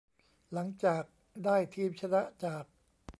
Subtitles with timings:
[0.53, 1.03] หลังจาก
[1.45, 2.63] ได้ทีมชนะจาก